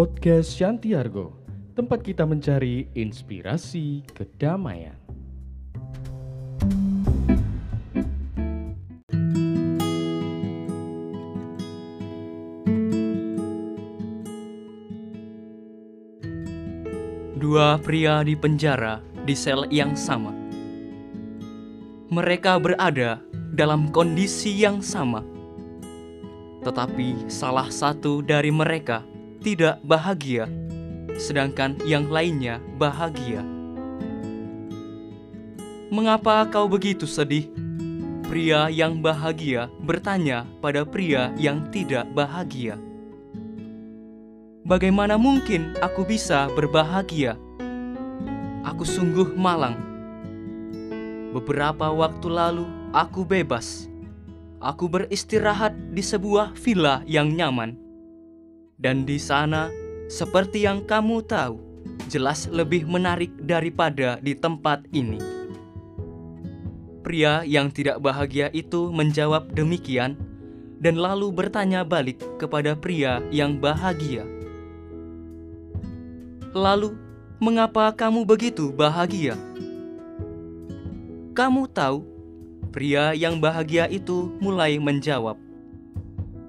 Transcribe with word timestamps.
Podcast 0.00 0.56
Shantiargo, 0.56 1.36
tempat 1.76 2.00
kita 2.00 2.24
mencari 2.24 2.88
inspirasi 2.96 4.00
kedamaian. 4.08 4.96
Dua 17.36 17.76
pria 17.84 18.24
di 18.24 18.32
penjara 18.40 19.04
di 19.28 19.36
sel 19.36 19.68
yang 19.68 19.92
sama. 19.92 20.32
Mereka 22.08 22.56
berada 22.56 23.20
dalam 23.52 23.92
kondisi 23.92 24.64
yang 24.64 24.80
sama, 24.80 25.20
tetapi 26.64 27.28
salah 27.28 27.68
satu 27.68 28.24
dari 28.24 28.48
mereka 28.48 29.09
tidak 29.40 29.80
bahagia, 29.80 30.46
sedangkan 31.16 31.80
yang 31.88 32.12
lainnya 32.12 32.60
bahagia. 32.76 33.40
Mengapa 35.90 36.46
kau 36.46 36.70
begitu 36.70 37.08
sedih? 37.08 37.50
Pria 38.30 38.70
yang 38.70 39.02
bahagia 39.02 39.66
bertanya 39.82 40.46
pada 40.62 40.86
pria 40.86 41.34
yang 41.34 41.66
tidak 41.74 42.06
bahagia. 42.14 42.78
Bagaimana 44.62 45.18
mungkin 45.18 45.74
aku 45.82 46.06
bisa 46.06 46.46
berbahagia? 46.54 47.34
Aku 48.62 48.86
sungguh 48.86 49.34
malang. 49.34 49.74
Beberapa 51.34 51.90
waktu 51.90 52.28
lalu 52.30 52.70
aku 52.94 53.26
bebas. 53.26 53.90
Aku 54.62 54.86
beristirahat 54.86 55.74
di 55.90 56.04
sebuah 56.04 56.54
villa 56.54 57.02
yang 57.10 57.34
nyaman. 57.34 57.89
Dan 58.80 59.04
di 59.04 59.20
sana, 59.20 59.68
seperti 60.08 60.64
yang 60.64 60.88
kamu 60.88 61.20
tahu, 61.28 61.60
jelas 62.08 62.48
lebih 62.48 62.88
menarik 62.88 63.28
daripada 63.44 64.16
di 64.24 64.32
tempat 64.32 64.88
ini. 64.90 65.20
Pria 67.04 67.44
yang 67.44 67.68
tidak 67.68 68.00
bahagia 68.00 68.48
itu 68.56 68.88
menjawab 68.88 69.52
demikian 69.52 70.16
dan 70.80 70.96
lalu 70.96 71.28
bertanya 71.28 71.84
balik 71.84 72.24
kepada 72.40 72.72
pria 72.72 73.20
yang 73.28 73.60
bahagia. 73.60 74.24
Lalu, 76.56 76.96
mengapa 77.36 77.92
kamu 77.92 78.24
begitu 78.24 78.72
bahagia? 78.72 79.36
Kamu 81.36 81.68
tahu, 81.68 82.02
pria 82.72 83.12
yang 83.12 83.38
bahagia 83.38 83.86
itu 83.92 84.32
mulai 84.40 84.80
menjawab, 84.80 85.36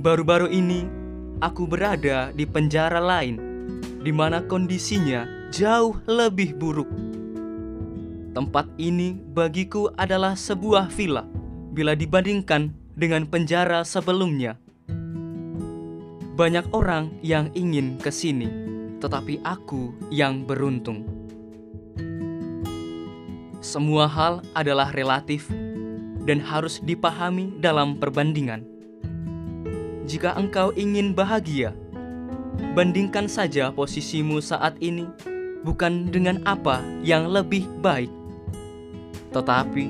"Baru-baru 0.00 0.48
ini 0.48 1.01
aku 1.42 1.66
berada 1.66 2.30
di 2.30 2.46
penjara 2.46 3.02
lain, 3.02 3.36
di 3.98 4.14
mana 4.14 4.46
kondisinya 4.46 5.26
jauh 5.50 5.98
lebih 6.06 6.54
buruk. 6.54 6.86
Tempat 8.32 8.70
ini 8.78 9.12
bagiku 9.12 9.90
adalah 9.98 10.38
sebuah 10.38 10.88
villa 10.88 11.26
bila 11.74 11.98
dibandingkan 11.98 12.72
dengan 12.94 13.26
penjara 13.26 13.82
sebelumnya. 13.82 14.56
Banyak 16.32 16.72
orang 16.72 17.12
yang 17.20 17.52
ingin 17.52 18.00
ke 18.00 18.08
sini, 18.08 18.48
tetapi 19.02 19.44
aku 19.44 19.92
yang 20.08 20.48
beruntung. 20.48 21.04
Semua 23.60 24.08
hal 24.08 24.40
adalah 24.56 24.88
relatif 24.96 25.52
dan 26.24 26.40
harus 26.40 26.80
dipahami 26.80 27.52
dalam 27.60 28.00
perbandingan. 28.00 28.71
Jika 30.02 30.34
engkau 30.34 30.74
ingin 30.74 31.14
bahagia, 31.14 31.74
bandingkan 32.74 33.30
saja 33.30 33.70
posisimu 33.70 34.42
saat 34.42 34.74
ini 34.82 35.06
bukan 35.62 36.10
dengan 36.10 36.42
apa 36.42 36.82
yang 37.06 37.30
lebih 37.30 37.66
baik, 37.78 38.10
tetapi 39.30 39.86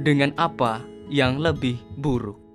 dengan 0.00 0.30
apa 0.38 0.82
yang 1.10 1.42
lebih 1.42 1.78
buruk. 1.98 2.49